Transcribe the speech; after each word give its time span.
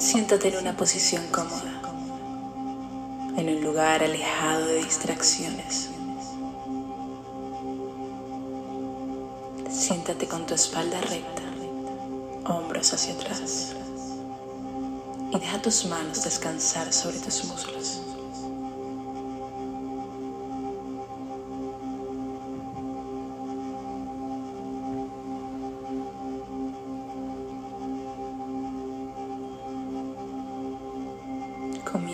Siéntate 0.00 0.48
en 0.48 0.56
una 0.56 0.74
posición 0.78 1.26
cómoda, 1.26 1.82
en 3.36 3.50
un 3.50 3.62
lugar 3.62 4.02
alejado 4.02 4.64
de 4.64 4.82
distracciones. 4.82 5.90
Siéntate 9.70 10.26
con 10.26 10.46
tu 10.46 10.54
espalda 10.54 10.98
recta, 11.02 11.42
hombros 12.46 12.94
hacia 12.94 13.12
atrás 13.12 13.76
y 15.32 15.38
deja 15.38 15.60
tus 15.60 15.84
manos 15.84 16.24
descansar 16.24 16.90
sobre 16.94 17.18
tus 17.18 17.44
muslos. 17.44 18.00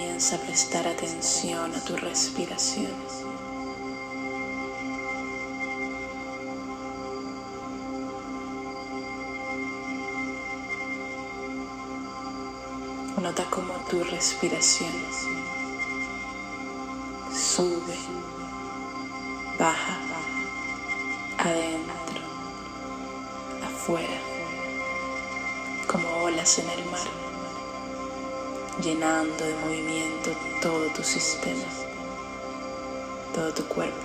Comienza 0.06 0.36
a 0.36 0.38
prestar 0.38 0.86
atención 0.86 1.74
a 1.74 1.80
tu 1.84 1.96
respiración. 1.96 2.92
Nota 13.20 13.44
cómo 13.50 13.74
tu 13.90 14.04
respiración 14.04 14.92
sube, 17.34 17.98
baja, 19.58 19.98
adentro, 21.36 22.22
afuera, 23.66 24.20
como 25.88 26.08
olas 26.22 26.60
en 26.60 26.70
el 26.70 26.84
mar, 26.92 27.25
llenando 28.82 29.44
de 29.44 29.54
movimiento 29.56 30.30
todo 30.60 30.86
tu 30.90 31.02
sistema, 31.02 31.64
todo 33.34 33.52
tu 33.52 33.64
cuerpo. 33.66 33.96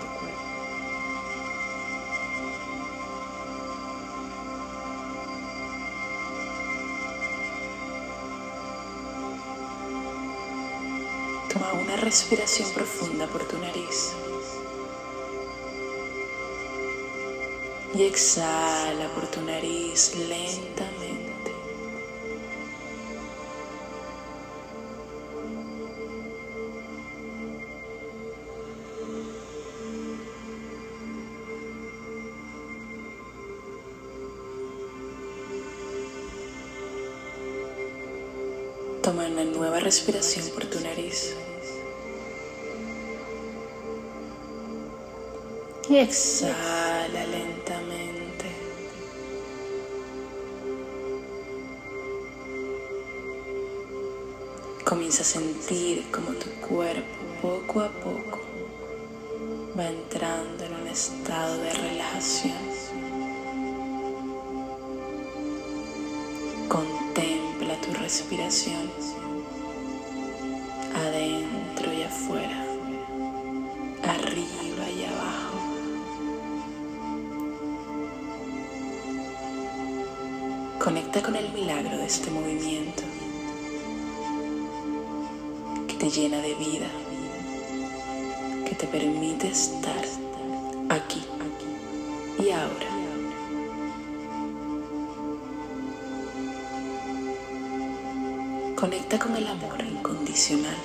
Toma 11.51 11.73
una 11.73 11.97
respiración 11.97 12.69
profunda 12.71 13.27
por 13.27 13.43
tu 13.45 13.57
nariz. 13.57 14.13
Y 17.93 18.03
exhala 18.03 19.09
por 19.13 19.27
tu 19.27 19.41
nariz 19.41 20.15
lentamente. 20.15 21.00
Toma 39.11 39.27
una 39.27 39.43
nueva 39.43 39.81
respiración 39.81 40.47
por 40.51 40.63
tu 40.67 40.79
nariz. 40.79 41.35
Y 45.89 45.97
exhala 45.97 47.25
lentamente. 47.25 48.45
Comienza 54.85 55.23
a 55.23 55.25
sentir 55.25 56.09
como 56.09 56.31
tu 56.31 56.49
cuerpo 56.65 57.03
poco 57.41 57.81
a 57.81 57.89
poco 57.89 58.39
va 59.77 59.89
entrando 59.89 60.63
en 60.63 60.73
un 60.73 60.87
estado 60.87 61.57
de 61.57 61.73
relajación. 61.73 62.90
Tu 67.91 67.97
respiración 67.99 68.89
adentro 70.95 71.93
y 71.93 72.03
afuera, 72.03 72.65
arriba 74.03 74.89
y 74.89 75.05
abajo. 75.05 75.57
Conecta 80.79 81.21
con 81.21 81.35
el 81.35 81.51
milagro 81.53 81.97
de 81.97 82.05
este 82.05 82.31
movimiento 82.31 83.03
que 85.87 85.95
te 85.95 86.09
llena 86.09 86.41
de 86.41 86.55
vida, 86.55 86.87
que 88.67 88.75
te 88.75 88.87
permite 88.87 89.49
estar 89.49 90.05
aquí 90.89 91.20
Conecta 99.11 99.27
con 99.27 99.35
el 99.35 99.47
amor 99.47 99.81
incondicional, 99.81 100.77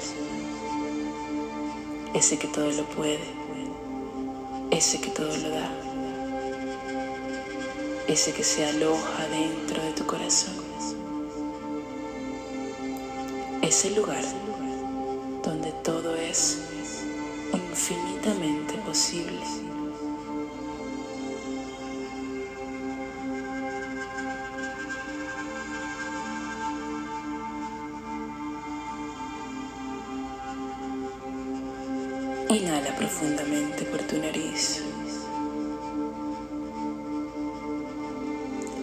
ese 2.12 2.36
que 2.40 2.48
todo 2.48 2.68
lo 2.72 2.82
puede, 2.86 3.20
ese 4.72 5.00
que 5.00 5.10
todo 5.10 5.28
lo 5.28 5.50
da, 5.50 5.70
ese 8.08 8.32
que 8.32 8.42
se 8.42 8.66
aloja 8.66 9.28
dentro 9.28 9.80
de 9.80 9.92
tu 9.92 10.06
corazón, 10.06 10.54
ese 13.62 13.90
lugar 13.92 14.24
donde 15.44 15.70
todo 15.84 16.16
es 16.16 16.58
infinitamente 17.52 18.74
posible. 18.78 19.65
Inhala 32.56 32.90
profundamente 32.96 33.84
por 33.84 34.00
tu 34.08 34.16
nariz. 34.16 34.82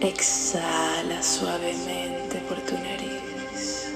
Exhala 0.00 1.20
suavemente 1.20 2.38
por 2.48 2.58
tu 2.60 2.74
nariz. 2.74 3.88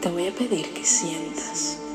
Te 0.00 0.08
voy 0.08 0.28
a 0.28 0.32
pedir 0.32 0.72
que 0.72 0.82
sientas. 0.82 1.85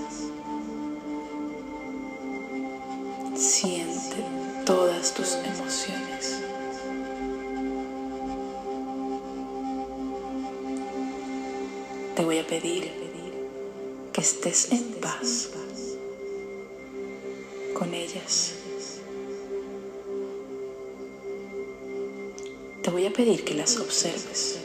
Te 22.83 22.89
voy 22.89 23.05
a 23.05 23.13
pedir 23.13 23.43
que 23.45 23.53
las 23.53 23.77
observes 23.77 24.57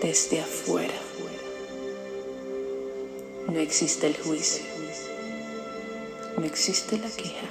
desde 0.00 0.40
afuera. 0.40 0.94
No 3.46 3.58
existe 3.58 4.06
el 4.06 4.16
juicio, 4.16 4.64
no 6.38 6.46
existe 6.46 6.96
la 6.98 7.10
queja. 7.10 7.48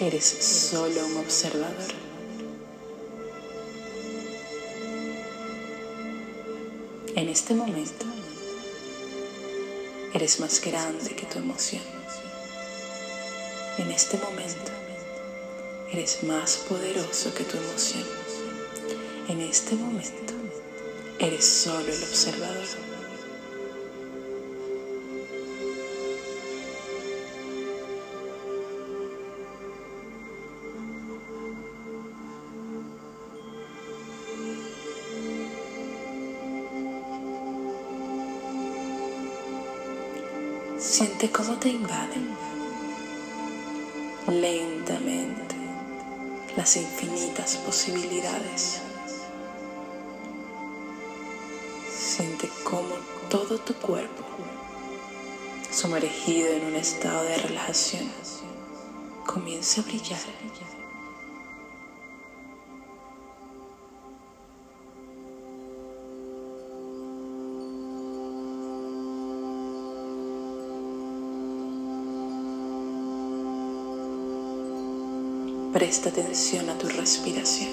Eres 0.00 0.24
solo 0.24 1.06
un 1.06 1.18
observador. 1.18 1.92
En 7.14 7.28
este 7.28 7.54
momento, 7.54 8.06
eres 10.14 10.40
más 10.40 10.60
grande 10.60 11.14
que 11.14 11.26
tu 11.26 11.38
emoción. 11.38 11.82
En 13.78 13.90
este 13.92 14.16
momento, 14.18 14.72
eres 15.92 16.22
más 16.22 16.56
poderoso 16.68 17.34
que 17.34 17.44
tu 17.44 17.56
emoción. 17.56 18.04
En 19.28 19.40
este 19.40 19.74
momento, 19.74 20.34
eres 21.18 21.44
solo 21.44 21.80
el 21.80 22.02
observador. 22.02 22.64
Siente 40.78 41.30
cómo 41.30 41.58
te 41.58 41.68
invaden 41.68 42.28
lentamente 44.28 45.29
las 46.60 46.76
infinitas 46.76 47.56
posibilidades. 47.56 48.82
Siente 51.88 52.50
cómo 52.64 52.96
todo 53.30 53.56
tu 53.56 53.72
cuerpo, 53.72 54.22
sumergido 55.70 56.50
en 56.50 56.66
un 56.66 56.76
estado 56.76 57.24
de 57.24 57.38
relajación, 57.38 58.10
comienza 59.24 59.80
a 59.80 59.84
brillar. 59.84 60.20
Presta 75.80 76.10
atención 76.10 76.68
a 76.68 76.76
tu 76.76 76.88
respiración. 76.88 77.70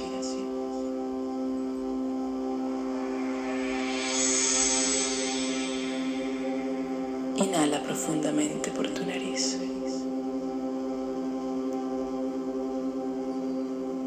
Inhala 7.36 7.84
profundamente 7.84 8.72
por 8.72 8.88
tu 8.88 9.06
nariz. 9.06 9.58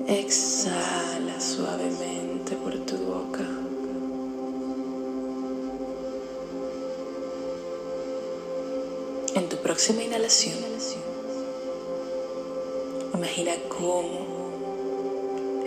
Exhala 0.08 1.38
suavemente 1.38 2.56
por 2.56 2.78
tu 2.86 2.96
boca. 2.96 3.44
En 9.34 9.46
tu 9.50 9.56
próxima 9.58 10.02
inhalación, 10.02 10.56
imagina 13.20 13.52
cómo 13.68 14.18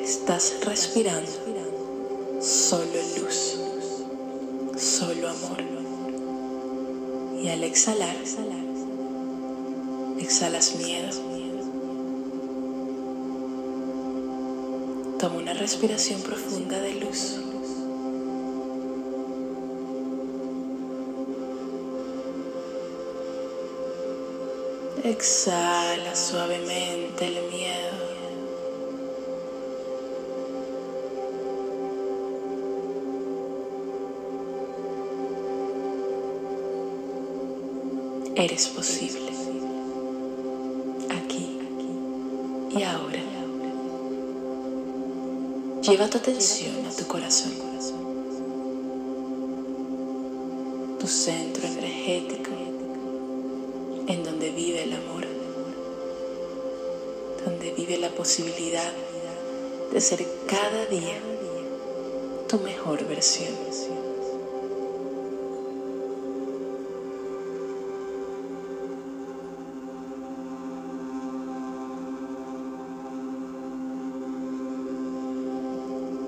estás 0.03 0.55
respirando 0.65 1.29
solo 2.41 2.99
luz, 3.19 3.59
solo 4.75 5.29
amor. 5.29 5.61
Y 7.43 7.49
al 7.49 7.63
exhalar, 7.63 8.15
exhalas 10.17 10.75
miedo. 10.77 11.11
Toma 15.19 15.35
una 15.37 15.53
respiración 15.53 16.21
profunda 16.21 16.81
de 16.81 16.95
luz. 16.95 17.39
Exhala 25.01 26.15
suavemente 26.15 27.25
el 27.27 27.33
miedo. 27.51 28.13
Eres 38.35 38.67
posible. 38.67 39.31
Aquí 41.09 41.59
y 42.71 42.83
ahora. 42.83 43.19
Lleva 45.81 46.09
tu 46.09 46.17
atención 46.17 46.85
a 46.85 46.95
tu 46.95 47.05
corazón. 47.07 47.51
Tu 50.99 51.07
centro 51.07 51.67
energético 51.67 52.62
la 57.97 58.09
posibilidad 58.09 58.91
de 59.91 60.01
ser 60.01 60.25
cada 60.47 60.85
día 60.85 61.19
tu 62.47 62.59
mejor 62.59 63.05
versión. 63.07 63.53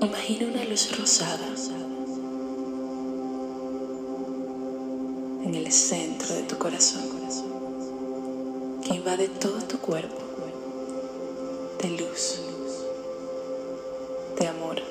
Imagina 0.01 0.47
una 0.47 0.63
luz 0.65 0.97
rosada 0.97 1.47
en 5.44 5.56
el 5.56 5.71
centro 5.71 6.35
de 6.35 6.44
tu 6.44 6.57
corazón 6.57 7.03
que 8.83 8.95
invade 8.95 9.27
todo 9.27 9.61
tu 9.61 9.77
cuerpo 9.79 10.25
de 11.85 11.91
luz, 11.91 12.39
de 14.39 14.47
amor. 14.47 14.81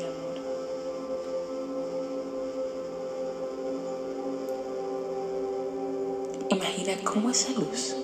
Imagina 6.50 6.92
cómo 7.02 7.30
esa 7.30 7.50
luz 7.52 7.96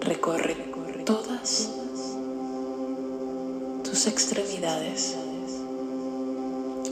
recorre 0.00 0.56
todas 1.04 1.70
tus 3.84 4.06
extremidades 4.08 5.14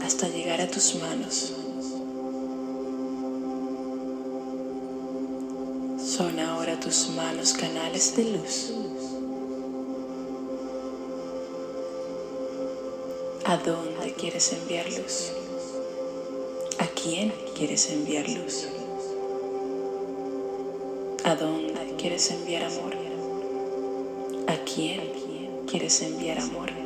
hasta 0.04 0.28
llegar 0.28 0.60
a 0.60 0.70
tus 0.70 0.94
manos. 0.94 1.52
Son 5.98 6.38
ahora 6.38 6.78
tus 6.78 7.08
manos 7.10 7.52
canales 7.52 8.14
de 8.16 8.24
luz. 8.30 8.85
¿A 13.48 13.56
dónde 13.58 14.12
quieres 14.14 14.52
enviar 14.52 14.86
luz? 14.86 15.30
¿A 16.80 16.86
quién 17.00 17.32
quieres 17.56 17.88
enviar 17.92 18.28
luz? 18.28 18.66
¿A 21.22 21.36
dónde 21.36 21.94
quieres 21.96 22.28
enviar 22.32 22.64
amor? 22.64 22.92
¿A 24.48 24.56
quién 24.64 25.12
quieres 25.70 26.02
enviar 26.02 26.40
amor? 26.40 26.85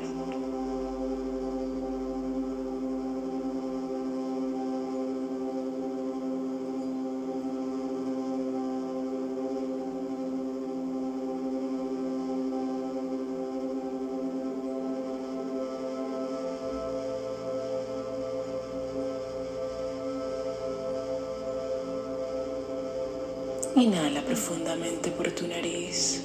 Profundamente 24.31 25.11
por 25.11 25.29
tu 25.33 25.49
nariz. 25.49 26.23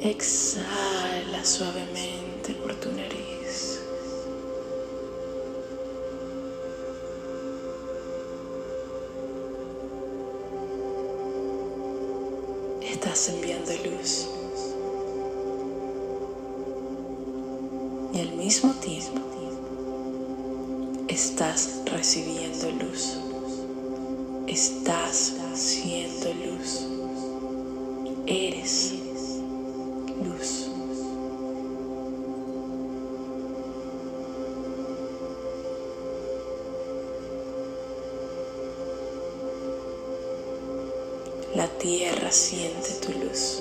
Exhala 0.00 1.44
suavemente 1.44 2.54
por 2.54 2.74
tu 2.76 2.90
nariz. 2.90 3.82
Estás 12.80 13.28
enviando 13.28 13.72
luz. 13.84 14.26
Y 18.14 18.20
al 18.20 18.32
mismo 18.36 18.72
tiempo 18.80 19.20
estás 21.08 21.82
recibiendo 21.92 22.70
luz. 22.82 23.18
Estás 24.54 25.32
siendo 25.54 26.32
luz. 26.32 26.86
Eres 28.24 28.92
luz. 30.22 30.70
La 41.56 41.66
tierra 41.78 42.30
siente 42.30 42.90
tu 43.04 43.10
luz. 43.24 43.60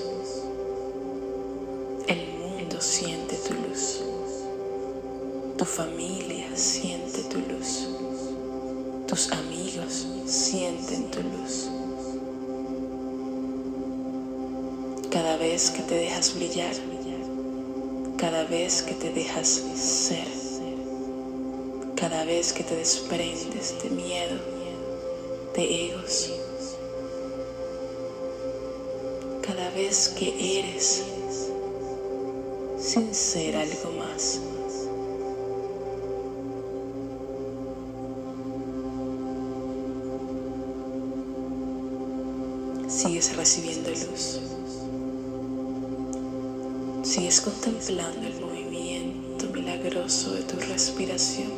El 2.06 2.34
mundo 2.38 2.80
siente 2.80 3.36
tu 3.38 3.56
luz. 3.56 4.04
Tu 5.58 5.66
familia 5.66 6.56
siente 6.56 7.24
tu 7.24 7.40
luz. 7.40 7.88
Tus 9.14 9.32
amigos 9.32 10.08
sienten 10.26 11.12
tu 11.12 11.22
luz. 11.22 11.70
Cada 15.12 15.38
vez 15.38 15.70
que 15.70 15.84
te 15.84 15.94
dejas 15.94 16.34
brillar, 16.34 16.74
cada 18.18 18.44
vez 18.46 18.82
que 18.82 18.96
te 18.96 19.12
dejas 19.14 19.62
ser, 19.76 20.26
cada 21.96 22.26
vez 22.26 22.54
que 22.54 22.64
te 22.64 22.76
desprendes 22.76 23.76
de 23.84 23.92
miedo, 23.92 24.40
de 25.56 25.90
egos. 25.90 26.32
Cada 29.46 29.70
vez 29.76 30.08
que 30.18 30.60
eres 30.60 31.04
sin 32.80 33.14
ser 33.14 33.58
algo 33.58 33.92
más. 33.92 34.40
Sigues 43.04 43.36
recibiendo 43.36 43.90
luz. 43.90 44.40
Sigues 47.04 47.42
contemplando 47.42 48.26
el 48.26 48.40
movimiento 48.40 49.46
milagroso 49.48 50.32
de 50.36 50.44
tu 50.44 50.56
respiración. 50.56 51.52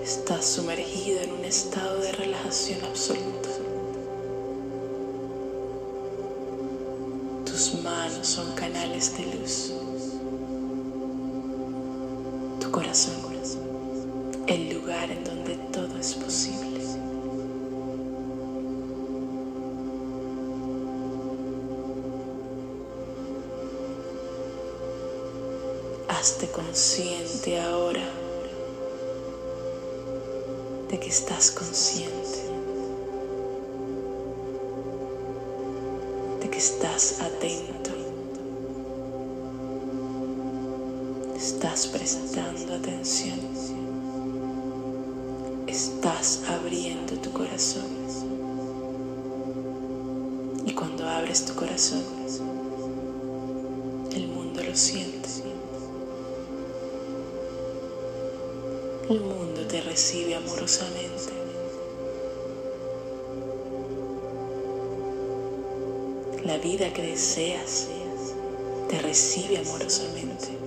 Estás 0.00 0.44
sumergido 0.46 1.22
en 1.22 1.32
un 1.32 1.44
estado 1.44 1.98
de 1.98 2.12
relajación 2.12 2.84
absoluta. 2.84 3.37
Son 8.22 8.52
canales 8.52 9.16
de 9.16 9.24
luz. 9.26 9.72
Tu 12.60 12.70
corazón, 12.70 13.14
el 14.46 14.72
lugar 14.72 15.10
en 15.10 15.24
donde 15.24 15.54
todo 15.72 15.98
es 15.98 16.14
posible. 16.14 16.68
Hazte 26.08 26.48
consciente 26.48 27.60
ahora 27.60 28.02
de 30.88 30.98
que 30.98 31.08
estás 31.08 31.50
consciente, 31.50 32.40
de 36.40 36.50
que 36.50 36.58
estás 36.58 37.20
atento, 37.20 37.90
estás 41.78 42.00
prestando 42.00 42.74
atención, 42.74 43.38
estás 45.68 46.40
abriendo 46.48 47.14
tu 47.18 47.30
corazón. 47.30 47.86
Y 50.66 50.72
cuando 50.72 51.08
abres 51.08 51.44
tu 51.44 51.54
corazón, 51.54 52.02
el 54.12 54.26
mundo 54.26 54.60
lo 54.64 54.74
siente. 54.74 55.28
El 59.08 59.20
mundo 59.20 59.64
te 59.68 59.80
recibe 59.80 60.34
amorosamente. 60.34 61.32
La 66.44 66.58
vida 66.58 66.92
que 66.92 67.02
deseas 67.02 67.86
te 68.88 68.98
recibe 69.00 69.58
amorosamente. 69.58 70.58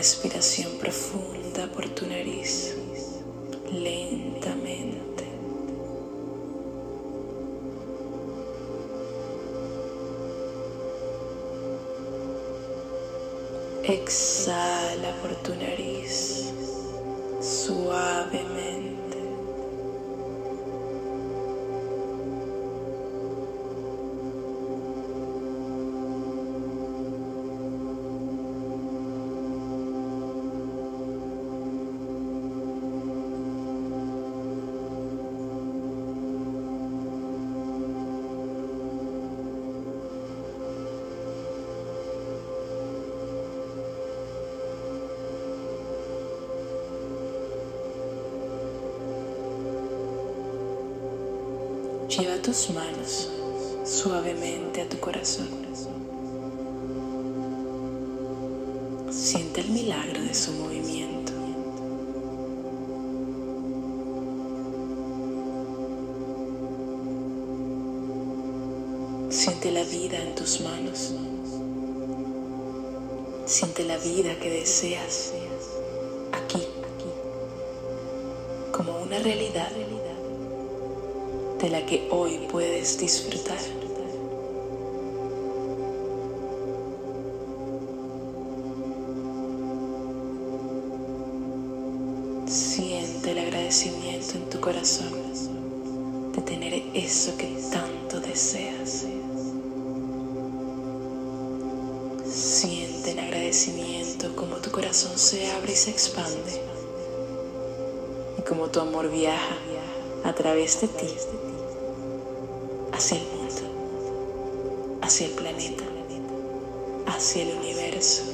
Respiración 0.00 0.78
profunda 0.78 1.70
por 1.74 1.86
tu 1.90 2.06
nariz, 2.06 2.74
lentamente. 3.70 5.24
Exhala 13.84 15.12
por 15.20 15.34
tu 15.42 15.54
nariz 15.54 16.50
suavemente. 17.42 18.99
Lleva 52.10 52.42
tus 52.42 52.70
manos 52.70 53.30
suavemente 53.84 54.80
a 54.80 54.88
tu 54.88 54.98
corazón. 54.98 55.46
Siente 59.10 59.60
el 59.60 59.68
milagro 59.68 60.20
de 60.20 60.34
su 60.34 60.50
movimiento. 60.54 61.32
Siente 69.30 69.70
la 69.70 69.84
vida 69.84 70.18
en 70.20 70.34
tus 70.34 70.60
manos. 70.62 71.14
Siente 73.46 73.84
la 73.84 73.98
vida 73.98 74.36
que 74.40 74.50
deseas 74.50 75.32
aquí, 76.32 76.66
como 78.72 79.00
una 79.00 79.20
realidad 79.20 79.70
de 81.60 81.68
la 81.68 81.84
que 81.84 82.08
hoy 82.10 82.46
puedes 82.50 82.98
disfrutar. 82.98 83.58
Siente 92.46 93.32
el 93.32 93.38
agradecimiento 93.38 94.36
en 94.36 94.48
tu 94.48 94.60
corazón 94.60 95.12
de 96.34 96.40
tener 96.42 96.82
eso 96.94 97.36
que 97.36 97.58
tanto 97.70 98.20
deseas. 98.20 99.04
Siente 102.26 103.10
el 103.10 103.18
agradecimiento 103.18 104.34
como 104.34 104.56
tu 104.56 104.70
corazón 104.70 105.18
se 105.18 105.50
abre 105.52 105.72
y 105.72 105.76
se 105.76 105.90
expande 105.90 106.62
y 108.38 108.42
como 108.42 108.68
tu 108.68 108.80
amor 108.80 109.10
viaja 109.10 109.56
a 110.24 110.34
través 110.34 110.80
de 110.80 110.88
ti 110.88 111.06
hacia 113.00 113.16
el 113.16 113.24
mundo, 113.28 114.98
hacia 115.00 115.26
el 115.28 115.32
planeta, 115.32 115.84
hacia 117.06 117.44
el 117.44 117.56
universo, 117.56 118.24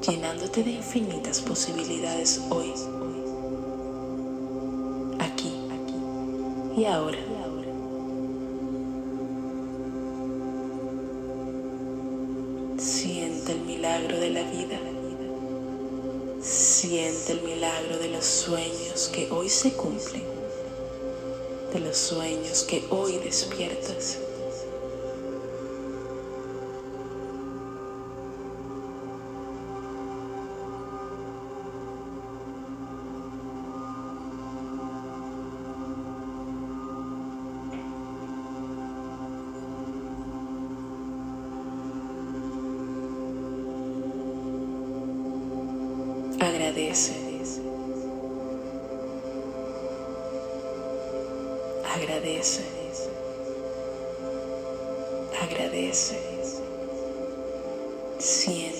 llenándote 0.00 0.64
de 0.64 0.70
infinitas 0.70 1.42
posibilidades 1.42 2.40
hoy, 2.48 2.72
aquí 5.18 5.52
y 6.78 6.86
ahora. 6.86 7.18
Siente 12.78 13.52
el 13.52 13.60
milagro 13.66 14.18
de 14.18 14.30
la 14.30 14.42
vida. 14.50 14.80
Siente 16.40 17.32
el 17.32 17.42
milagro 17.42 17.98
de 17.98 18.08
los 18.08 18.24
sueños 18.24 19.10
que 19.12 19.30
hoy 19.30 19.50
se 19.50 19.74
cumplen 19.74 20.41
de 21.72 21.80
los 21.80 21.96
sueños 21.96 22.64
que 22.64 22.84
hoy 22.90 23.18
despiertas. 23.18 24.31
Agradece. 51.94 52.62
Agradece. 55.42 56.18
Siente. 58.18 58.71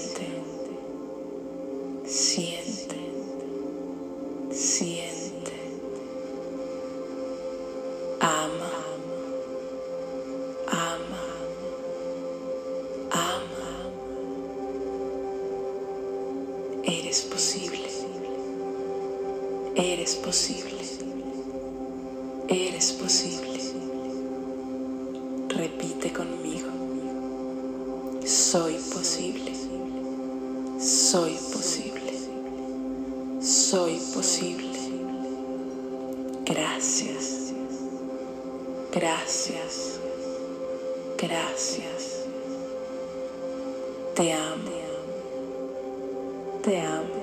Soy 28.25 28.75
posible. 28.75 29.53
Soy 30.79 31.39
posible. 31.53 32.13
Soy 33.41 34.01
posible. 34.15 34.79
Gracias. 36.45 37.53
Gracias. 38.93 39.99
Gracias. 41.19 42.27
Te 44.15 44.33
amo. 44.33 44.71
Te 46.63 46.81
amo. 46.81 47.22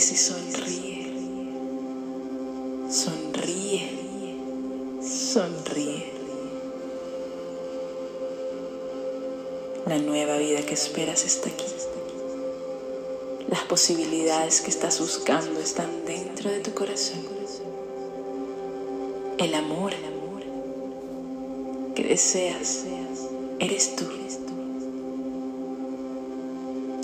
Y 0.00 0.16
sonríe. 0.16 1.12
Sonríe. 2.90 3.90
Sonríe. 5.02 6.10
La 9.86 9.98
nueva 9.98 10.38
vida 10.38 10.62
que 10.62 10.72
esperas 10.72 11.26
está 11.26 11.50
aquí. 11.50 11.66
Las 13.50 13.60
posibilidades 13.64 14.62
que 14.62 14.70
estás 14.70 14.98
buscando 15.00 15.60
están 15.60 16.06
dentro 16.06 16.50
de 16.50 16.60
tu 16.60 16.72
corazón. 16.72 17.20
El 19.36 19.54
amor 19.54 19.92
que 21.94 22.04
deseas 22.04 22.84
eres 23.58 23.96
tú. 23.96 24.06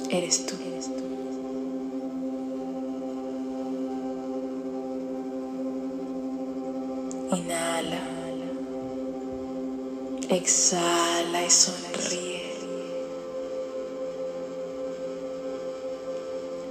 Eres 0.08 0.46
tú. 0.46 0.54
Inhala. 0.64 1.05
Exhala 10.28 11.44
y 11.44 11.50
sonríe. 11.50 12.42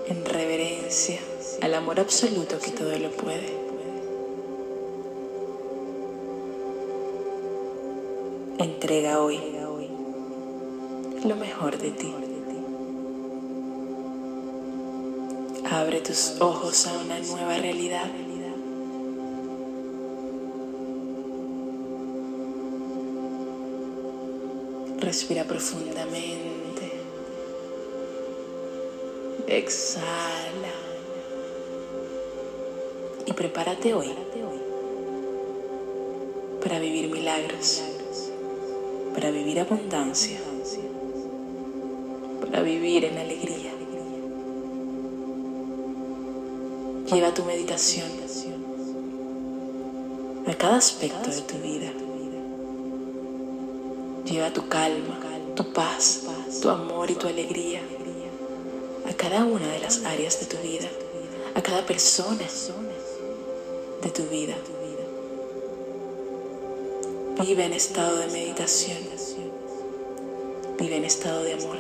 En 0.08 0.26
reverencia 0.26 1.20
al 1.62 1.74
amor 1.74 2.00
absoluto 2.00 2.60
que 2.60 2.72
todo 2.72 2.98
lo 2.98 3.12
puede. 3.12 3.66
Entrega 8.58 9.20
hoy 9.20 9.56
lo 11.26 11.36
mejor 11.36 11.78
de 11.78 11.92
ti. 11.92 12.14
Abre 15.72 16.02
tus 16.02 16.36
ojos 16.40 16.86
a 16.86 16.94
una 16.94 17.20
nueva 17.20 17.58
realidad. 17.58 18.12
Respira 25.16 25.46
profundamente. 25.46 26.92
Exhala. 29.48 30.76
Y 33.26 33.32
prepárate 33.32 33.94
hoy 33.94 34.12
para 36.62 36.80
vivir 36.80 37.10
milagros, 37.10 37.82
para 39.14 39.32
vivir 39.32 39.62
abundancia, 39.62 40.38
para 42.42 42.62
vivir 42.62 43.06
en 43.06 43.18
alegría. 43.18 43.72
Lleva 47.10 47.34
tu 47.34 47.46
meditación 47.46 48.10
a 50.46 50.54
cada 50.56 50.76
aspecto 50.76 51.30
de 51.30 51.42
tu 51.42 51.58
vida. 51.60 52.05
Lleva 54.26 54.52
tu 54.52 54.68
calma, 54.68 55.20
tu 55.56 55.72
paz, 55.72 56.24
tu 56.62 56.70
amor 56.70 57.12
y 57.12 57.16
tu 57.16 57.28
alegría 57.28 57.82
a 59.08 59.14
cada 59.14 59.46
una 59.46 59.68
de 59.68 59.80
las 59.80 60.04
áreas 60.04 60.40
de 60.40 60.48
tu 60.48 60.58
vida, 60.58 60.90
a 61.54 61.62
cada 61.62 61.86
persona 61.86 62.46
de 64.02 64.10
tu 64.10 64.24
vida. 64.24 64.56
Vive 67.40 67.66
en 67.66 67.74
estado 67.74 68.18
de 68.18 68.28
meditación. 68.28 68.98
Vive 70.80 70.98
en 70.98 71.06
estado 71.06 71.44
de 71.44 71.54
amor. 71.54 71.78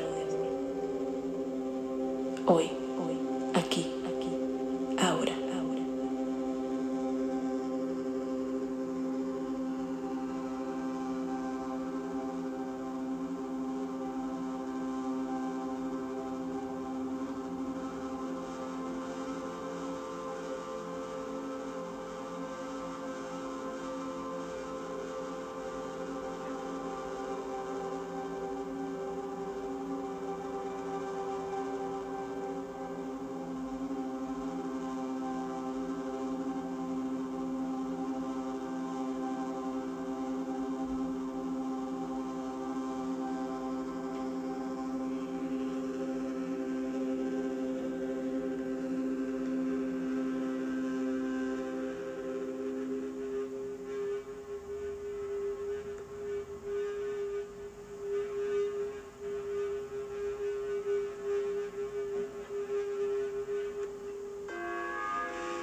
Hoy 2.45 2.84